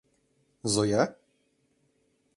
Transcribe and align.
Зоя?! 0.73 1.03